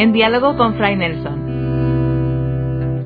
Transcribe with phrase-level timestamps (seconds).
[0.00, 3.04] en diálogo con Fray Nelson.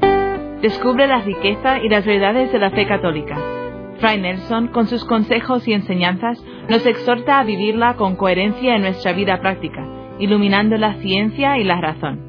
[0.62, 3.36] Descubre la riqueza y las verdades de la fe católica.
[3.98, 9.12] Fray Nelson, con sus consejos y enseñanzas, nos exhorta a vivirla con coherencia en nuestra
[9.12, 9.84] vida práctica,
[10.20, 12.20] iluminando la ciencia y la razón.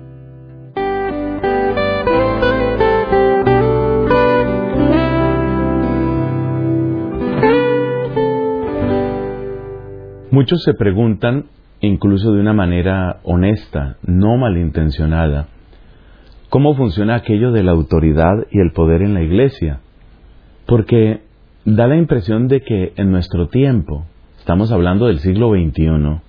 [10.32, 11.45] Muchos se preguntan,
[11.81, 15.47] incluso de una manera honesta, no malintencionada,
[16.49, 19.80] cómo funciona aquello de la autoridad y el poder en la iglesia.
[20.66, 21.21] Porque
[21.66, 24.05] da la impresión de que en nuestro tiempo,
[24.38, 26.21] estamos hablando del siglo XXI,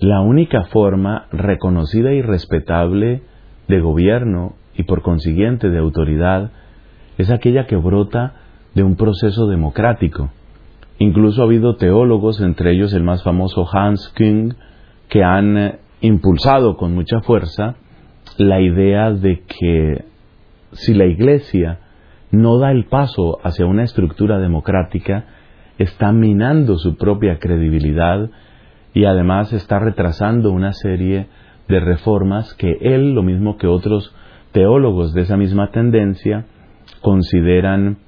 [0.00, 3.22] la única forma reconocida y respetable
[3.68, 6.50] de gobierno y por consiguiente de autoridad
[7.16, 8.34] es aquella que brota
[8.74, 10.30] de un proceso democrático.
[10.98, 14.54] Incluso ha habido teólogos, entre ellos el más famoso Hans Küng,
[15.14, 17.76] que han impulsado con mucha fuerza
[18.36, 20.06] la idea de que
[20.72, 21.78] si la Iglesia
[22.32, 25.26] no da el paso hacia una estructura democrática,
[25.78, 28.28] está minando su propia credibilidad
[28.92, 31.28] y además está retrasando una serie
[31.68, 34.12] de reformas que él, lo mismo que otros
[34.50, 36.46] teólogos de esa misma tendencia,
[37.02, 37.98] consideran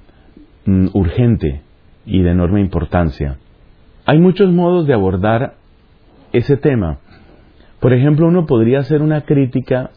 [0.65, 1.63] mm, urgente
[2.05, 3.39] y de enorme importancia.
[4.07, 5.55] Hay muchos modos de abordar
[6.33, 6.99] ese tema.
[7.81, 9.91] Por ejemplo, uno podría hacer una crítica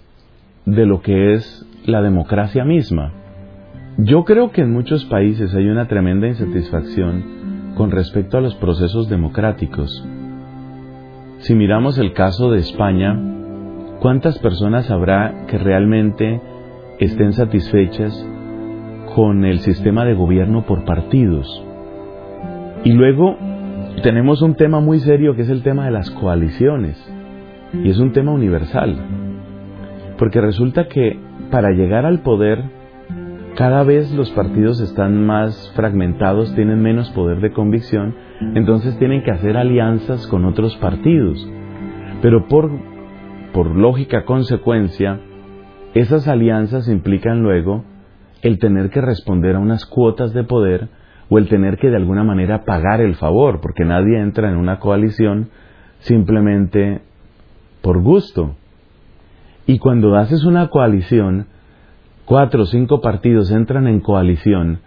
[0.66, 3.13] de lo que es la democracia misma.
[3.97, 9.09] Yo creo que en muchos países hay una tremenda insatisfacción con respecto a los procesos
[9.09, 10.05] democráticos.
[11.39, 13.17] Si miramos el caso de España,
[14.02, 16.41] ¿cuántas personas habrá que realmente
[16.99, 18.14] estén satisfechas
[19.16, 21.47] con el sistema de gobierno por partidos?
[22.83, 23.38] Y luego
[24.03, 26.97] tenemos un tema muy serio que es el tema de las coaliciones.
[27.73, 28.98] Y es un tema universal.
[30.17, 31.20] Porque resulta que
[31.52, 32.64] para llegar al poder,
[33.56, 38.16] cada vez los partidos están más fragmentados, tienen menos poder de convicción,
[38.55, 41.48] entonces tienen que hacer alianzas con otros partidos.
[42.21, 42.71] Pero por,
[43.54, 45.20] por lógica consecuencia,
[45.93, 47.83] esas alianzas implican luego
[48.42, 50.89] el tener que responder a unas cuotas de poder
[51.30, 54.80] o el tener que de alguna manera pagar el favor, porque nadie entra en una
[54.80, 55.49] coalición
[55.99, 57.02] simplemente
[57.82, 58.56] por gusto.
[59.66, 61.48] Y cuando haces una coalición,
[62.26, 64.80] cuatro o cinco partidos entran en coalición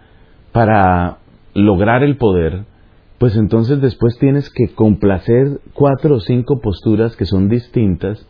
[0.51, 1.17] para
[1.53, 2.65] lograr el poder,
[3.17, 8.27] pues entonces después tienes que complacer cuatro o cinco posturas que son distintas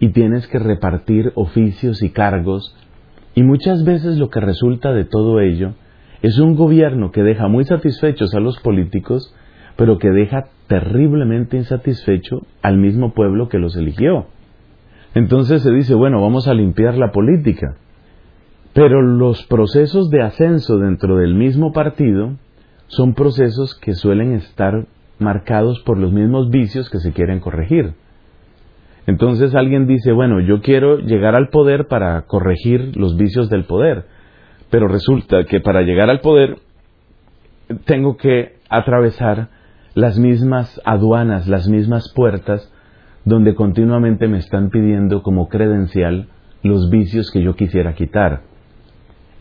[0.00, 2.76] y tienes que repartir oficios y cargos.
[3.34, 5.74] Y muchas veces lo que resulta de todo ello
[6.22, 9.34] es un gobierno que deja muy satisfechos a los políticos,
[9.76, 14.26] pero que deja terriblemente insatisfecho al mismo pueblo que los eligió.
[15.14, 17.76] Entonces se dice, bueno, vamos a limpiar la política.
[18.72, 22.36] Pero los procesos de ascenso dentro del mismo partido
[22.86, 24.86] son procesos que suelen estar
[25.18, 27.94] marcados por los mismos vicios que se quieren corregir.
[29.06, 34.04] Entonces alguien dice, bueno, yo quiero llegar al poder para corregir los vicios del poder.
[34.70, 36.56] Pero resulta que para llegar al poder
[37.84, 39.48] tengo que atravesar
[39.94, 42.72] las mismas aduanas, las mismas puertas,
[43.24, 46.28] donde continuamente me están pidiendo como credencial
[46.62, 48.42] los vicios que yo quisiera quitar.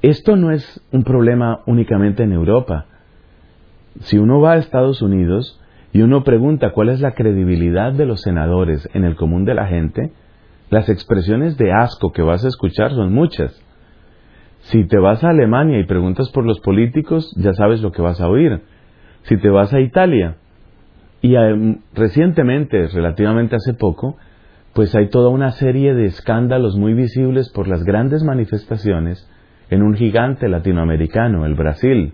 [0.01, 2.85] Esto no es un problema únicamente en Europa.
[4.01, 5.59] Si uno va a Estados Unidos
[5.93, 9.67] y uno pregunta cuál es la credibilidad de los senadores en el común de la
[9.67, 10.11] gente,
[10.69, 13.61] las expresiones de asco que vas a escuchar son muchas.
[14.61, 18.21] Si te vas a Alemania y preguntas por los políticos, ya sabes lo que vas
[18.21, 18.61] a oír.
[19.23, 20.37] Si te vas a Italia,
[21.21, 24.17] y em, recientemente, relativamente hace poco,
[24.73, 29.29] pues hay toda una serie de escándalos muy visibles por las grandes manifestaciones
[29.69, 32.13] en un gigante latinoamericano, el Brasil.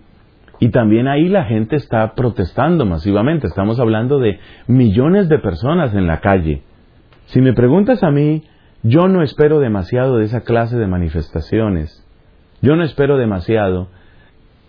[0.60, 3.46] Y también ahí la gente está protestando masivamente.
[3.46, 6.62] Estamos hablando de millones de personas en la calle.
[7.26, 8.42] Si me preguntas a mí,
[8.82, 12.04] yo no espero demasiado de esa clase de manifestaciones.
[12.60, 13.88] Yo no espero demasiado,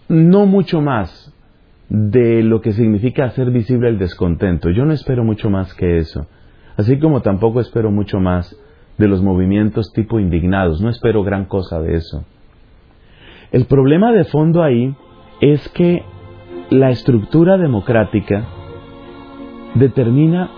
[0.08, 1.29] no mucho más
[1.90, 4.70] de lo que significa hacer visible el descontento.
[4.70, 6.28] Yo no espero mucho más que eso.
[6.78, 8.56] Así como tampoco espero mucho más
[8.98, 10.82] de los movimientos tipo indignados.
[10.82, 12.26] No espero gran cosa de eso.
[13.52, 14.96] El problema de fondo ahí
[15.42, 16.04] es que
[16.70, 18.46] la estructura democrática
[19.74, 20.52] determina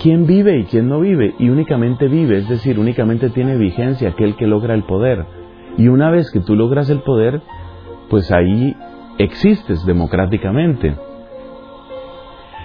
[0.00, 4.36] quién vive y quién no vive, y únicamente vive, es decir, únicamente tiene vigencia aquel
[4.36, 5.26] que logra el poder.
[5.76, 7.42] Y una vez que tú logras el poder,
[8.08, 8.76] pues ahí
[9.18, 10.96] existes democráticamente.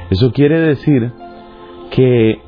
[0.10, 1.12] Eso quiere decir
[1.92, 2.42] que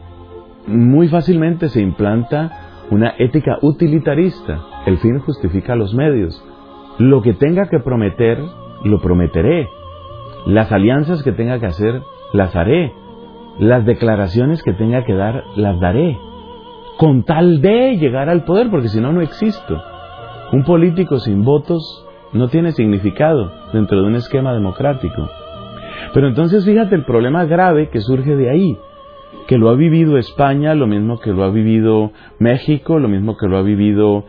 [0.67, 4.61] muy fácilmente se implanta una ética utilitarista.
[4.85, 6.43] El fin justifica los medios.
[6.99, 8.39] Lo que tenga que prometer,
[8.83, 9.67] lo prometeré.
[10.45, 12.01] Las alianzas que tenga que hacer,
[12.33, 12.93] las haré.
[13.57, 16.17] Las declaraciones que tenga que dar, las daré.
[16.97, 19.81] Con tal de llegar al poder, porque si no, no existo.
[20.51, 25.29] Un político sin votos no tiene significado dentro de un esquema democrático.
[26.13, 28.77] Pero entonces fíjate el problema grave que surge de ahí,
[29.47, 33.47] que lo ha vivido España, lo mismo que lo ha vivido México, lo mismo que
[33.47, 34.25] lo ha vivido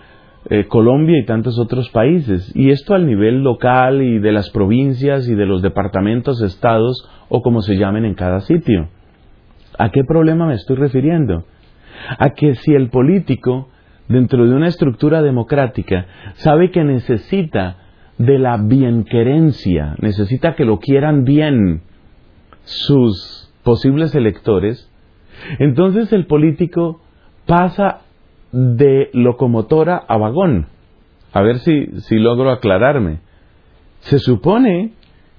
[0.49, 2.53] eh, Colombia y tantos otros países.
[2.55, 7.43] Y esto al nivel local y de las provincias y de los departamentos, estados o
[7.43, 8.89] como se llamen en cada sitio.
[9.79, 11.45] ¿A qué problema me estoy refiriendo?
[12.19, 13.69] A que si el político,
[14.09, 17.79] dentro de una estructura democrática, sabe que necesita
[18.19, 21.83] de la bienquerencia, necesita que lo quieran bien
[22.65, 24.91] sus posibles electores,
[25.59, 27.01] entonces el político
[27.47, 28.01] pasa
[28.53, 30.67] de locomotora a vagón.
[31.33, 33.21] A ver si, si logro aclararme.
[34.01, 34.93] Se supone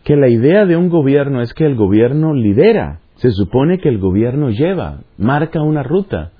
[0.03, 3.97] que la idea de un gobierno es que el gobierno lidera, se supone que el
[3.97, 6.31] gobierno lleva, marca una ruta.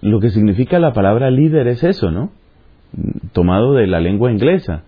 [0.00, 2.30] Lo que significa la palabra líder es eso, ¿no?
[3.32, 4.82] Tomado de la lengua inglesa.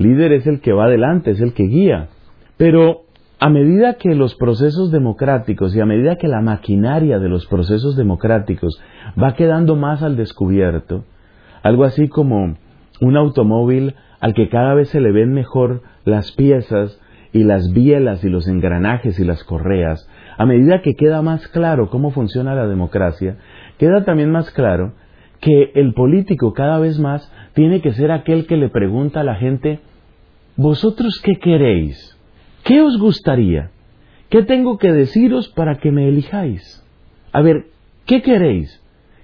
[0.00, 2.08] Líder es el que va adelante, es el que guía.
[2.56, 3.02] Pero
[3.38, 7.96] a medida que los procesos democráticos y a medida que la maquinaria de los procesos
[7.96, 8.80] democráticos
[9.22, 11.04] va quedando más al descubierto,
[11.62, 12.56] algo así como
[13.02, 16.98] un automóvil al que cada vez se le ven mejor las piezas
[17.34, 20.08] y las bielas y los engranajes y las correas,
[20.38, 23.36] a medida que queda más claro cómo funciona la democracia,
[23.76, 24.94] queda también más claro
[25.40, 29.36] que el político cada vez más tiene que ser aquel que le pregunta a la
[29.36, 29.80] gente
[30.62, 32.18] ¿Vosotros qué queréis?
[32.64, 33.70] ¿Qué os gustaría?
[34.28, 36.84] ¿Qué tengo que deciros para que me elijáis?
[37.32, 37.68] A ver,
[38.04, 38.78] ¿qué queréis?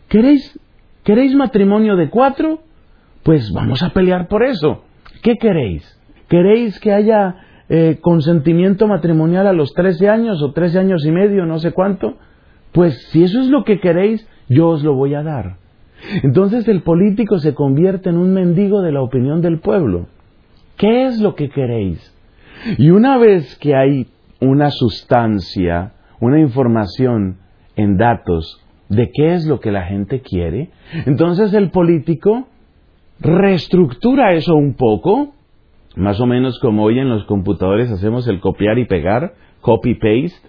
[0.08, 0.58] ¿Queréis,
[1.04, 2.60] ¿queréis matrimonio de cuatro?
[3.22, 4.84] Pues vamos a pelear por eso.
[5.22, 5.84] ¿Qué queréis?
[6.28, 7.36] ¿Queréis que haya
[7.68, 12.16] eh, consentimiento matrimonial a los 13 años o 13 años y medio, no sé cuánto?
[12.72, 15.56] Pues si eso es lo que queréis, yo os lo voy a dar.
[16.22, 20.06] Entonces el político se convierte en un mendigo de la opinión del pueblo.
[20.76, 22.14] ¿Qué es lo que queréis?
[22.78, 24.06] Y una vez que hay
[24.40, 27.38] una sustancia, una información
[27.76, 30.70] en datos de qué es lo que la gente quiere,
[31.06, 32.46] entonces el político
[33.18, 35.34] reestructura eso un poco,
[35.96, 40.48] más o menos como hoy en los computadores hacemos el copiar y pegar, copy-paste.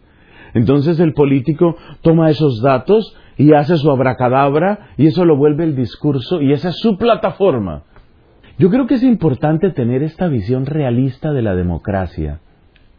[0.53, 5.75] Entonces el político toma esos datos y hace su abracadabra y eso lo vuelve el
[5.75, 7.84] discurso y esa es su plataforma.
[8.57, 12.39] Yo creo que es importante tener esta visión realista de la democracia,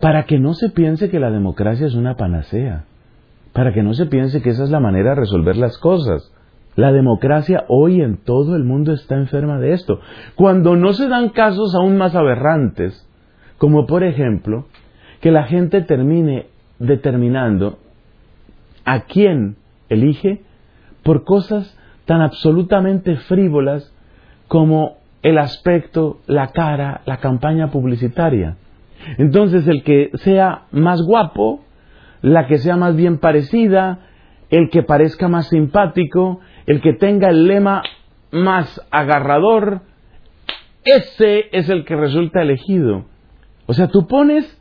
[0.00, 2.84] para que no se piense que la democracia es una panacea,
[3.52, 6.32] para que no se piense que esa es la manera de resolver las cosas.
[6.76, 9.98] La democracia hoy en todo el mundo está enferma de esto.
[10.36, 13.04] Cuando no se dan casos aún más aberrantes,
[13.58, 14.66] como por ejemplo,
[15.20, 16.46] que la gente termine
[16.78, 17.78] determinando
[18.84, 19.56] a quién
[19.88, 20.42] elige
[21.02, 23.94] por cosas tan absolutamente frívolas
[24.46, 28.56] como el aspecto, la cara, la campaña publicitaria.
[29.18, 31.64] Entonces el que sea más guapo,
[32.22, 34.00] la que sea más bien parecida,
[34.50, 37.82] el que parezca más simpático, el que tenga el lema
[38.30, 39.82] más agarrador,
[40.84, 43.04] ese es el que resulta elegido.
[43.66, 44.58] O sea, tú pones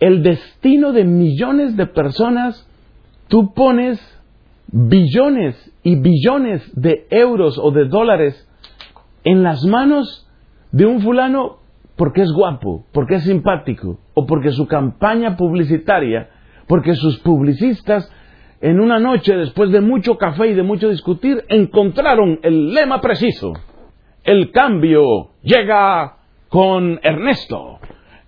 [0.00, 2.68] el destino de millones de personas,
[3.28, 4.00] tú pones
[4.68, 8.48] billones y billones de euros o de dólares
[9.24, 10.28] en las manos
[10.72, 11.58] de un fulano
[11.96, 16.28] porque es guapo, porque es simpático, o porque su campaña publicitaria,
[16.66, 18.10] porque sus publicistas
[18.60, 23.52] en una noche, después de mucho café y de mucho discutir, encontraron el lema preciso.
[24.22, 26.16] El cambio llega
[26.48, 27.78] con Ernesto,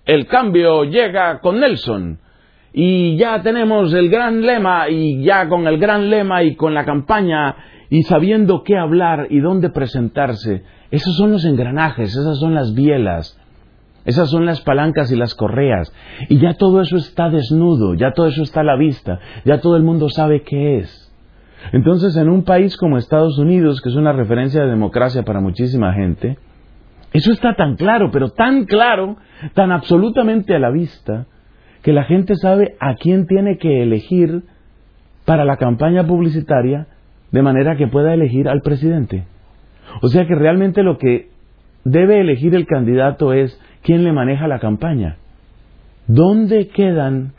[0.05, 2.19] el cambio llega con Nelson,
[2.78, 6.85] y ya tenemos el gran lema, y ya con el gran lema y con la
[6.85, 7.56] campaña,
[7.88, 13.40] y sabiendo qué hablar y dónde presentarse, esos son los engranajes, esas son las bielas,
[14.04, 15.90] esas son las palancas y las correas.
[16.28, 19.78] Y ya todo eso está desnudo, ya todo eso está a la vista, ya todo
[19.78, 21.11] el mundo sabe qué es.
[21.73, 25.95] Entonces, en un país como Estados Unidos, que es una referencia de democracia para muchísima
[25.95, 26.37] gente,
[27.14, 29.16] eso está tan claro, pero tan claro,
[29.54, 31.25] tan absolutamente a la vista,
[31.87, 34.43] que la gente sabe a quién tiene que elegir
[35.25, 36.88] para la campaña publicitaria
[37.31, 39.23] de manera que pueda elegir al presidente.
[40.02, 41.31] O sea que realmente lo que
[41.85, 45.19] debe elegir el candidato es quién le maneja la campaña.
[46.09, 47.35] ¿Dónde quedan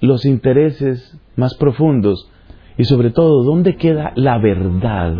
[0.00, 2.32] los intereses más profundos?
[2.78, 5.16] Y sobre todo, ¿dónde queda la verdad?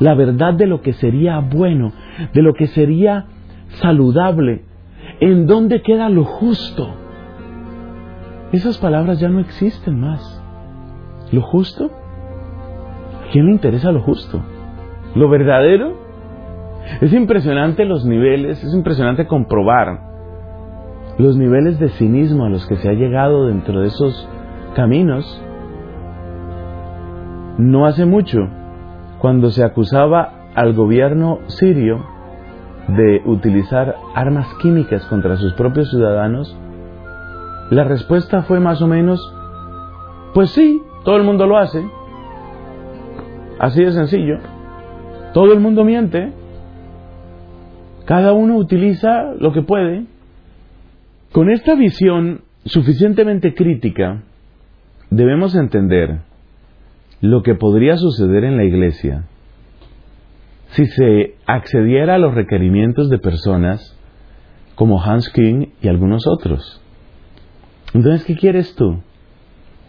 [0.00, 1.92] la verdad de lo que sería bueno,
[2.34, 3.26] de lo que sería
[3.80, 4.64] saludable,
[5.20, 7.01] en dónde queda lo justo.
[8.52, 10.42] Esas palabras ya no existen más.
[11.32, 11.86] ¿Lo justo?
[11.86, 14.42] ¿A quién le interesa lo justo?
[15.14, 15.96] ¿Lo verdadero?
[17.00, 20.00] Es impresionante los niveles, es impresionante comprobar
[21.18, 24.28] los niveles de cinismo a los que se ha llegado dentro de esos
[24.74, 25.42] caminos.
[27.58, 28.48] No hace mucho,
[29.18, 32.04] cuando se acusaba al gobierno sirio
[32.88, 36.56] de utilizar armas químicas contra sus propios ciudadanos,
[37.70, 39.20] la respuesta fue más o menos,
[40.34, 41.82] pues sí, todo el mundo lo hace,
[43.58, 44.38] así de sencillo,
[45.32, 46.32] todo el mundo miente,
[48.04, 50.04] cada uno utiliza lo que puede.
[51.32, 54.22] Con esta visión suficientemente crítica,
[55.08, 56.20] debemos entender
[57.20, 59.24] lo que podría suceder en la iglesia
[60.72, 63.98] si se accediera a los requerimientos de personas
[64.74, 66.81] como Hans King y algunos otros.
[67.94, 69.02] Entonces, ¿qué quieres tú?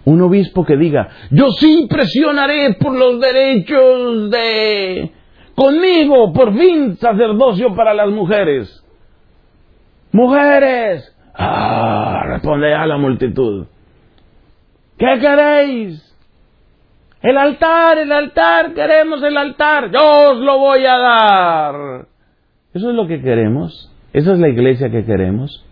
[0.06, 5.12] Un obispo que diga, yo sí presionaré por los derechos de...
[5.56, 8.84] Conmigo, por fin, sacerdocio para las mujeres.
[10.12, 11.16] Mujeres.
[11.36, 13.66] Ah, responde a la multitud.
[14.98, 16.14] ¿Qué queréis?
[17.22, 22.06] El altar, el altar, queremos el altar, yo os lo voy a dar.
[22.74, 25.66] Eso es lo que queremos, esa es la iglesia que queremos.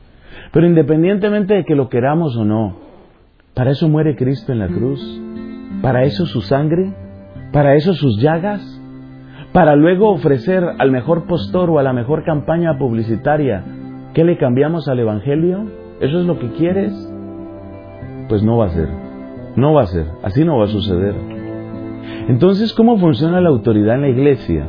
[0.51, 2.75] Pero independientemente de que lo queramos o no,
[3.53, 5.01] para eso muere Cristo en la cruz,
[5.81, 6.93] para eso su sangre,
[7.53, 8.61] para eso sus llagas,
[9.53, 13.63] para luego ofrecer al mejor postor o a la mejor campaña publicitaria,
[14.13, 15.65] ¿qué le cambiamos al Evangelio?
[15.99, 16.93] ¿Eso es lo que quieres?
[18.29, 18.89] Pues no va a ser,
[19.55, 21.15] no va a ser, así no va a suceder.
[22.27, 24.67] Entonces, ¿cómo funciona la autoridad en la iglesia?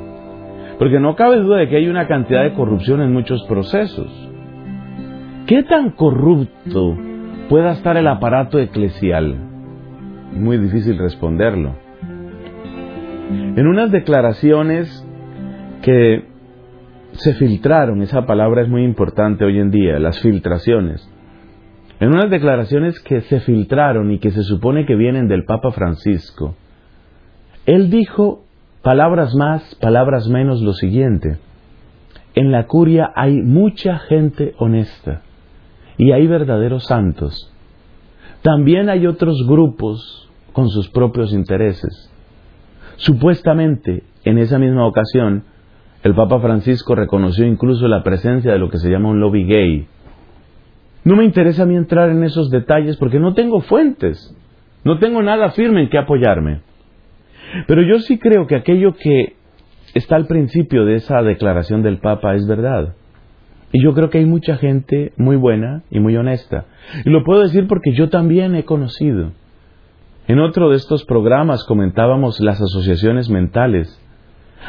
[0.79, 4.32] Porque no cabe duda de que hay una cantidad de corrupción en muchos procesos.
[5.47, 6.97] ¿Qué tan corrupto
[7.49, 9.35] pueda estar el aparato eclesial?
[10.35, 11.75] Muy difícil responderlo.
[13.29, 15.05] En unas declaraciones
[15.83, 16.29] que
[17.15, 21.11] se filtraron, esa palabra es muy importante hoy en día, las filtraciones.
[21.99, 26.55] En unas declaraciones que se filtraron y que se supone que vienen del Papa Francisco,
[27.67, 28.45] él dijo,
[28.81, 31.39] palabras más, palabras menos, lo siguiente.
[32.37, 35.23] En la curia hay mucha gente honesta
[35.99, 37.53] y hay verdaderos santos.
[38.43, 42.11] También hay otros grupos con sus propios intereses.
[42.97, 45.45] Supuestamente, en esa misma ocasión,
[46.03, 49.87] el Papa Francisco reconoció incluso la presencia de lo que se llama un lobby gay.
[51.05, 54.37] No me interesa a mí entrar en esos detalles porque no tengo fuentes,
[54.85, 56.61] no tengo nada firme en que apoyarme.
[57.67, 59.37] Pero yo sí creo que aquello que
[59.95, 62.95] está al principio de esa declaración del Papa es verdad.
[63.73, 66.67] Y yo creo que hay mucha gente muy buena y muy honesta.
[67.05, 69.33] Y lo puedo decir porque yo también he conocido.
[70.29, 73.99] En otro de estos programas comentábamos las asociaciones mentales.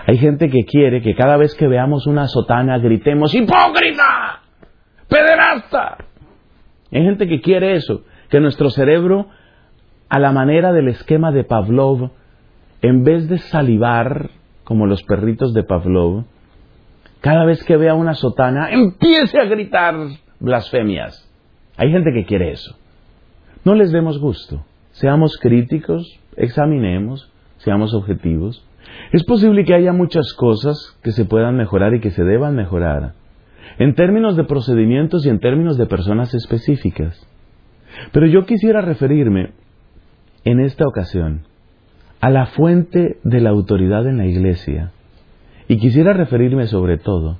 [0.07, 4.41] Hay gente que quiere que cada vez que veamos una sotana gritemos ¡Hipócrita!
[5.07, 5.97] ¡Pederasta!
[6.91, 9.27] Hay gente que quiere eso, que nuestro cerebro,
[10.09, 12.11] a la manera del esquema de Pavlov,
[12.81, 14.29] en vez de salivar
[14.63, 16.25] como los perritos de Pavlov,
[17.23, 19.95] cada vez que vea una sotana, empiece a gritar
[20.41, 21.25] blasfemias.
[21.77, 22.75] Hay gente que quiere eso.
[23.63, 24.65] No les demos gusto.
[24.91, 28.67] Seamos críticos, examinemos, seamos objetivos.
[29.13, 33.13] Es posible que haya muchas cosas que se puedan mejorar y que se deban mejorar,
[33.79, 37.25] en términos de procedimientos y en términos de personas específicas.
[38.11, 39.53] Pero yo quisiera referirme
[40.43, 41.43] en esta ocasión
[42.19, 44.91] a la fuente de la autoridad en la iglesia.
[45.73, 47.39] Y quisiera referirme sobre todo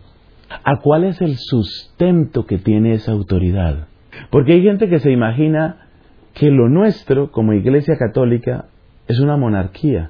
[0.63, 3.85] a cuál es el sustento que tiene esa autoridad.
[4.31, 5.85] Porque hay gente que se imagina
[6.33, 8.65] que lo nuestro como iglesia católica
[9.07, 10.09] es una monarquía.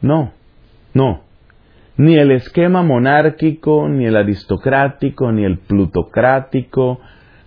[0.00, 0.30] No,
[0.94, 1.22] no.
[1.96, 7.00] Ni el esquema monárquico, ni el aristocrático, ni el plutocrático,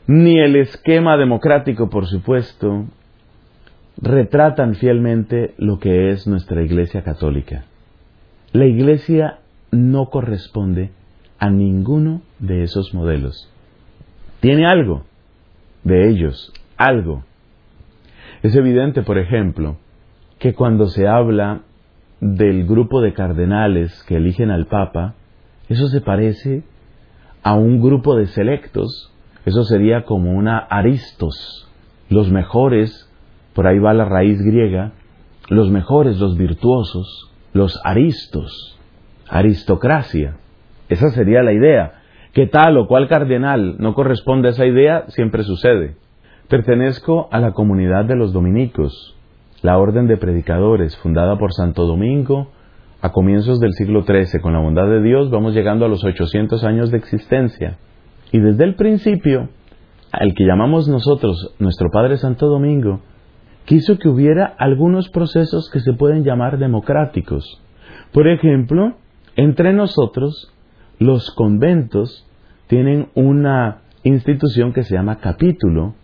[0.05, 2.87] ni el esquema democrático, por supuesto,
[4.01, 7.63] retratan fielmente lo que es nuestra Iglesia católica.
[8.51, 9.39] La Iglesia
[9.73, 10.91] no corresponde
[11.39, 13.49] a ninguno de esos modelos.
[14.39, 15.03] Tiene algo
[15.83, 17.23] de ellos, algo.
[18.41, 19.77] Es evidente, por ejemplo,
[20.39, 21.61] que cuando se habla
[22.19, 25.15] del grupo de cardenales que eligen al Papa,
[25.69, 26.63] eso se parece
[27.41, 29.11] a un grupo de selectos,
[29.45, 31.69] eso sería como una aristos,
[32.09, 33.09] los mejores
[33.53, 34.93] por ahí va la raíz griega,
[35.49, 38.77] los mejores, los virtuosos, los aristos.
[39.29, 40.35] Aristocracia.
[40.89, 41.93] Esa sería la idea.
[42.33, 45.95] Que tal o cual cardenal no corresponde a esa idea, siempre sucede.
[46.49, 49.15] Pertenezco a la comunidad de los dominicos,
[49.61, 52.49] la orden de predicadores, fundada por Santo Domingo
[53.01, 54.41] a comienzos del siglo XIII.
[54.41, 57.77] Con la bondad de Dios vamos llegando a los 800 años de existencia.
[58.31, 59.49] Y desde el principio,
[60.19, 63.01] el que llamamos nosotros nuestro Padre Santo Domingo,
[63.65, 67.61] quiso que hubiera algunos procesos que se pueden llamar democráticos.
[68.11, 68.95] Por ejemplo,
[69.35, 70.53] entre nosotros,
[70.99, 72.27] los conventos
[72.67, 75.95] tienen una institución que se llama capítulo.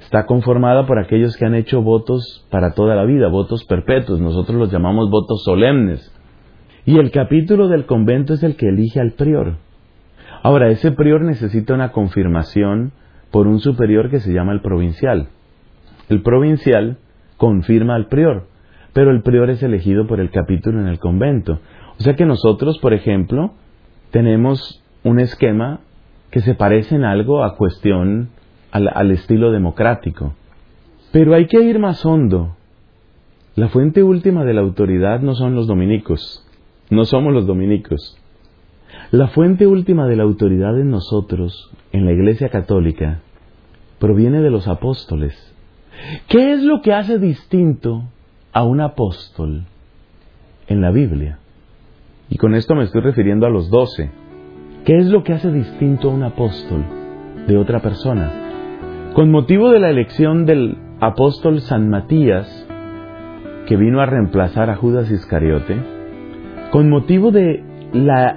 [0.00, 4.20] Está conformada por aquellos que han hecho votos para toda la vida, votos perpetuos.
[4.20, 6.12] Nosotros los llamamos votos solemnes.
[6.84, 9.56] Y el capítulo del convento es el que elige al prior.
[10.42, 12.92] Ahora, ese prior necesita una confirmación
[13.30, 15.28] por un superior que se llama el provincial.
[16.10, 16.98] El provincial
[17.38, 18.46] confirma al prior,
[18.92, 21.60] pero el prior es elegido por el capítulo en el convento.
[21.98, 23.52] O sea que nosotros, por ejemplo,
[24.10, 25.80] tenemos un esquema
[26.30, 28.30] que se parece en algo a cuestión
[28.70, 30.34] al, al estilo democrático.
[31.12, 32.56] Pero hay que ir más hondo.
[33.54, 36.44] La fuente última de la autoridad no son los dominicos,
[36.90, 38.18] no somos los dominicos.
[39.12, 43.20] La fuente última de la autoridad en nosotros, en la Iglesia Católica,
[44.00, 45.34] proviene de los apóstoles.
[46.28, 48.02] ¿Qué es lo que hace distinto
[48.52, 49.66] a un apóstol
[50.66, 51.38] en la Biblia?
[52.34, 54.10] Y con esto me estoy refiriendo a los doce.
[54.84, 56.84] ¿Qué es lo que hace distinto a un apóstol
[57.46, 59.12] de otra persona?
[59.14, 62.66] Con motivo de la elección del apóstol San Matías,
[63.68, 65.76] que vino a reemplazar a Judas Iscariote,
[66.72, 67.62] con motivo de
[67.92, 68.36] la,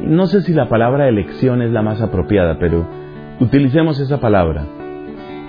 [0.00, 2.84] no sé si la palabra elección es la más apropiada, pero
[3.38, 4.64] utilicemos esa palabra.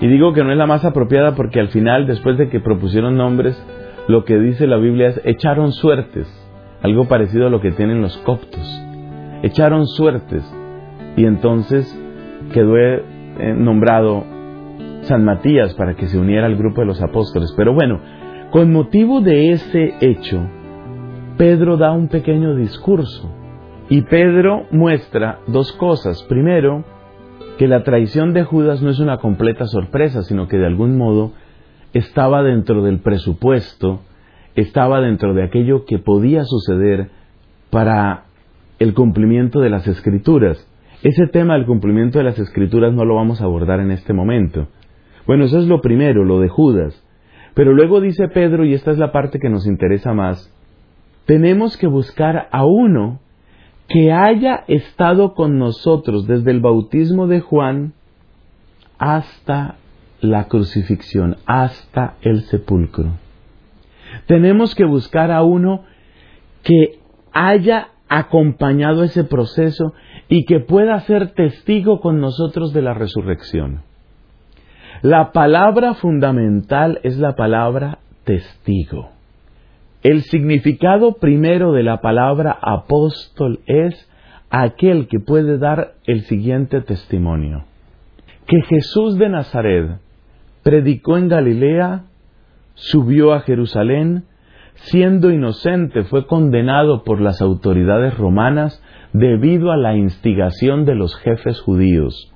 [0.00, 3.16] Y digo que no es la más apropiada porque al final, después de que propusieron
[3.16, 3.60] nombres,
[4.06, 6.41] lo que dice la Biblia es echaron suertes
[6.82, 8.82] algo parecido a lo que tienen los coptos.
[9.42, 10.44] Echaron suertes
[11.16, 11.98] y entonces
[12.52, 14.24] quedó eh, nombrado
[15.02, 17.52] San Matías para que se uniera al grupo de los apóstoles.
[17.56, 18.00] Pero bueno,
[18.50, 20.46] con motivo de ese hecho,
[21.36, 23.30] Pedro da un pequeño discurso
[23.88, 26.22] y Pedro muestra dos cosas.
[26.24, 26.84] Primero,
[27.58, 31.32] que la traición de Judas no es una completa sorpresa, sino que de algún modo
[31.92, 34.00] estaba dentro del presupuesto
[34.54, 37.10] estaba dentro de aquello que podía suceder
[37.70, 38.24] para
[38.78, 40.68] el cumplimiento de las escrituras.
[41.02, 44.68] Ese tema del cumplimiento de las escrituras no lo vamos a abordar en este momento.
[45.26, 47.02] Bueno, eso es lo primero, lo de Judas.
[47.54, 50.52] Pero luego dice Pedro, y esta es la parte que nos interesa más,
[51.26, 53.20] tenemos que buscar a uno
[53.88, 57.92] que haya estado con nosotros desde el bautismo de Juan
[58.98, 59.76] hasta
[60.20, 63.12] la crucifixión, hasta el sepulcro.
[64.26, 65.84] Tenemos que buscar a uno
[66.62, 67.00] que
[67.32, 69.94] haya acompañado ese proceso
[70.28, 73.82] y que pueda ser testigo con nosotros de la resurrección.
[75.02, 79.10] La palabra fundamental es la palabra testigo.
[80.02, 84.08] El significado primero de la palabra apóstol es
[84.50, 87.64] aquel que puede dar el siguiente testimonio.
[88.46, 89.98] Que Jesús de Nazaret
[90.62, 92.04] predicó en Galilea
[92.74, 94.24] subió a Jerusalén,
[94.74, 98.82] siendo inocente fue condenado por las autoridades romanas
[99.12, 102.32] debido a la instigación de los jefes judíos.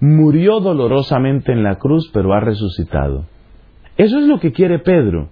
[0.00, 3.26] Murió dolorosamente en la cruz, pero ha resucitado.
[3.96, 5.30] Eso es lo que quiere Pedro.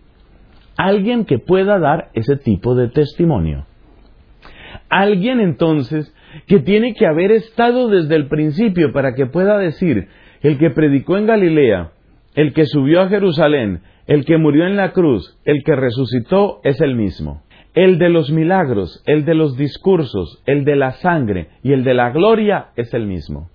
[0.76, 3.66] Alguien que pueda dar ese tipo de testimonio.
[4.88, 6.14] Alguien entonces
[6.46, 10.08] que tiene que haber estado desde el principio para que pueda decir,
[10.40, 11.92] el que predicó en Galilea,
[12.34, 16.80] el que subió a Jerusalén, el que murió en la cruz, el que resucitó es
[16.80, 17.42] el mismo.
[17.74, 21.94] El de los milagros, el de los discursos, el de la sangre y el de
[21.94, 23.50] la gloria es el mismo.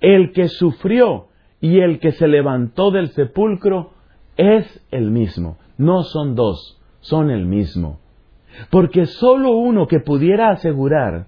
[0.00, 1.28] El que sufrió
[1.60, 3.92] y el que se levantó del sepulcro
[4.36, 5.58] es el mismo.
[5.78, 8.00] No son dos, son el mismo.
[8.70, 11.26] Porque sólo uno que pudiera asegurar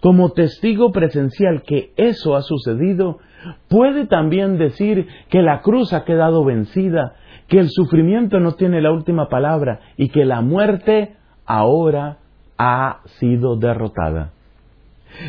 [0.00, 3.20] como testigo presencial que eso ha sucedido,
[3.68, 7.14] puede también decir que la cruz ha quedado vencida
[7.48, 12.18] que el sufrimiento no tiene la última palabra y que la muerte ahora
[12.56, 14.32] ha sido derrotada.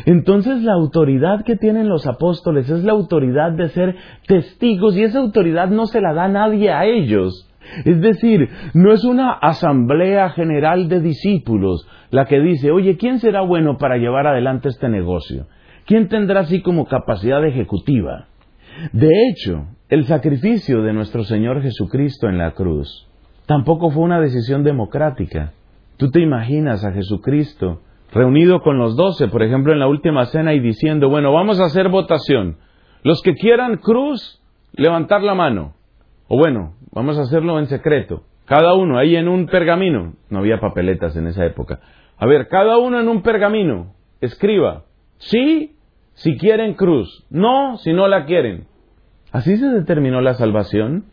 [0.04, 5.18] Entonces la autoridad que tienen los apóstoles es la autoridad de ser testigos y esa
[5.18, 7.48] autoridad no se la da nadie a ellos.
[7.84, 13.42] Es decir, no es una asamblea general de discípulos la que dice, oye, ¿quién será
[13.42, 15.46] bueno para llevar adelante este negocio?
[15.86, 18.26] ¿Quién tendrá así como capacidad ejecutiva?
[18.92, 23.06] De hecho, el sacrificio de nuestro Señor Jesucristo en la cruz
[23.46, 25.52] tampoco fue una decisión democrática.
[25.96, 30.54] Tú te imaginas a Jesucristo reunido con los doce, por ejemplo, en la última cena
[30.54, 32.56] y diciendo, bueno, vamos a hacer votación.
[33.04, 35.74] Los que quieran cruz, levantar la mano.
[36.26, 38.24] O bueno, vamos a hacerlo en secreto.
[38.46, 40.14] Cada uno ahí en un pergamino.
[40.30, 41.78] No había papeletas en esa época.
[42.18, 43.94] A ver, cada uno en un pergamino.
[44.20, 44.82] Escriba.
[45.18, 45.75] Sí,
[46.16, 47.24] si quieren cruz.
[47.30, 48.66] No, si no la quieren.
[49.32, 51.04] Así se determinó la salvación.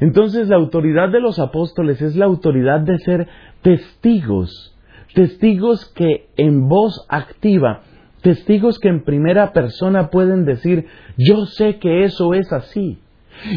[0.00, 3.28] Entonces la autoridad de los apóstoles es la autoridad de ser
[3.62, 4.76] testigos,
[5.14, 7.82] testigos que en voz activa,
[8.22, 10.86] testigos que en primera persona pueden decir,
[11.18, 12.98] yo sé que eso es así.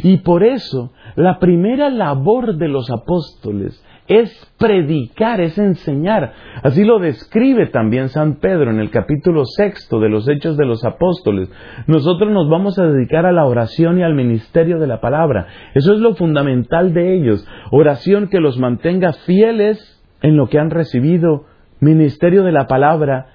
[0.04, 6.34] Y por eso la primera labor de los apóstoles es predicar, es enseñar.
[6.64, 10.84] Así lo describe también San Pedro en el capítulo sexto de los Hechos de los
[10.86, 11.50] Apóstoles.
[11.88, 15.48] Nosotros nos vamos a dedicar a la oración y al ministerio de la palabra.
[15.74, 17.48] Eso es lo fundamental de ellos.
[17.72, 21.46] Oración que los mantenga fieles en lo que han recibido.
[21.80, 23.28] Ministerio de la palabra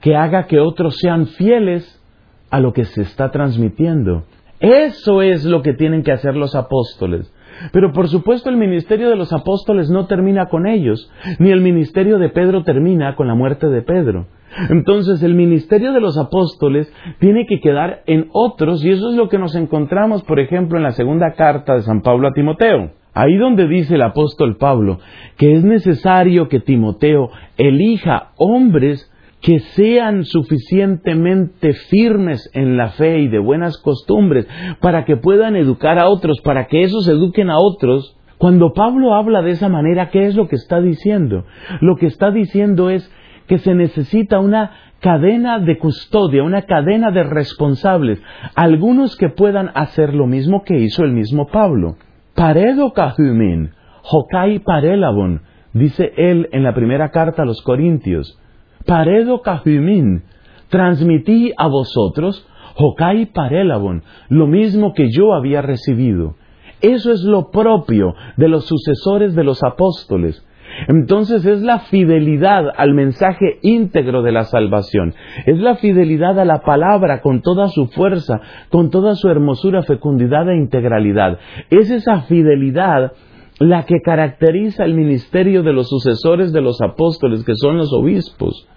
[0.00, 2.02] que haga que otros sean fieles
[2.50, 4.24] a lo que se está transmitiendo.
[4.60, 7.32] Eso es lo que tienen que hacer los apóstoles.
[7.72, 12.18] Pero por supuesto el ministerio de los apóstoles no termina con ellos, ni el ministerio
[12.18, 14.26] de Pedro termina con la muerte de Pedro.
[14.70, 19.28] Entonces el ministerio de los apóstoles tiene que quedar en otros y eso es lo
[19.28, 22.92] que nos encontramos, por ejemplo, en la segunda carta de San Pablo a Timoteo.
[23.12, 24.98] Ahí donde dice el apóstol Pablo
[25.38, 29.10] que es necesario que Timoteo elija hombres
[29.46, 34.44] que sean suficientemente firmes en la fe y de buenas costumbres
[34.80, 38.16] para que puedan educar a otros, para que esos eduquen a otros.
[38.38, 41.44] Cuando Pablo habla de esa manera, ¿qué es lo que está diciendo?
[41.80, 43.08] Lo que está diciendo es
[43.46, 48.20] que se necesita una cadena de custodia, una cadena de responsables,
[48.56, 51.98] algunos que puedan hacer lo mismo que hizo el mismo Pablo.
[52.34, 53.70] Paredo kahumin,
[54.02, 58.40] hokai parelabon, dice él en la primera carta a los Corintios
[58.86, 60.22] paredo cajumin,
[60.68, 62.46] transmití a vosotros,
[62.78, 66.36] Hokai parelabon, lo mismo que yo había recibido.
[66.80, 70.46] Eso es lo propio de los sucesores de los apóstoles.
[70.88, 75.14] Entonces es la fidelidad al mensaje íntegro de la salvación,
[75.46, 80.50] es la fidelidad a la palabra con toda su fuerza, con toda su hermosura, fecundidad
[80.50, 81.38] e integralidad.
[81.70, 83.12] Es esa fidelidad
[83.58, 88.68] la que caracteriza el ministerio de los sucesores de los apóstoles, que son los obispos.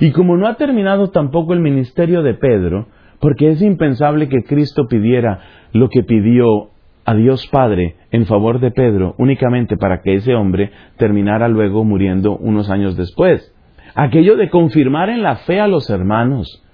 [0.00, 2.88] Y como no ha terminado tampoco el ministerio de Pedro,
[3.20, 5.40] porque es impensable que Cristo pidiera
[5.72, 6.70] lo que pidió
[7.04, 12.36] a Dios Padre en favor de Pedro únicamente para que ese hombre terminara luego muriendo
[12.36, 13.54] unos años después.
[13.94, 16.64] Aquello de confirmar en la fe a los hermanos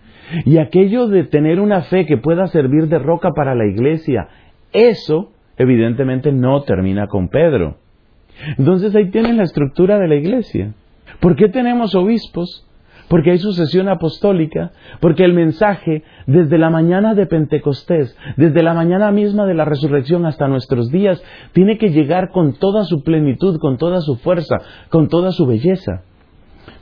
[0.44, 4.28] y aquello de tener una fe que pueda servir de roca para la iglesia,
[4.72, 7.78] eso evidentemente no termina con Pedro.
[8.56, 10.74] Entonces ahí tienen la estructura de la iglesia.
[11.20, 12.67] ¿Por qué tenemos obispos?
[13.08, 19.10] Porque hay sucesión apostólica, porque el mensaje desde la mañana de Pentecostés, desde la mañana
[19.10, 23.78] misma de la resurrección hasta nuestros días, tiene que llegar con toda su plenitud, con
[23.78, 24.56] toda su fuerza,
[24.90, 26.02] con toda su belleza.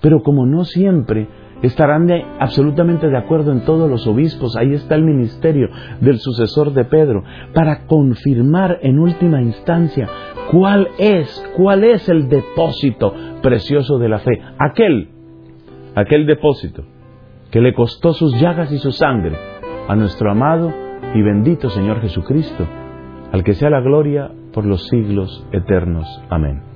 [0.00, 1.28] Pero como no siempre
[1.62, 2.08] estarán
[2.38, 5.68] absolutamente de acuerdo en todos los obispos, ahí está el ministerio
[6.00, 7.22] del sucesor de Pedro,
[7.54, 10.08] para confirmar en última instancia
[10.50, 15.15] cuál es, cuál es el depósito precioso de la fe, aquel
[15.96, 16.84] aquel depósito
[17.50, 19.36] que le costó sus llagas y su sangre
[19.88, 20.72] a nuestro amado
[21.14, 22.66] y bendito Señor Jesucristo,
[23.32, 26.06] al que sea la gloria por los siglos eternos.
[26.28, 26.75] Amén.